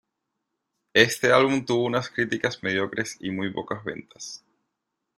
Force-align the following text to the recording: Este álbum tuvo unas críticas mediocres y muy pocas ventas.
Este 0.95 1.31
álbum 1.31 1.63
tuvo 1.63 1.85
unas 1.85 2.09
críticas 2.09 2.63
mediocres 2.63 3.17
y 3.19 3.29
muy 3.29 3.53
pocas 3.53 3.83
ventas. 3.83 4.43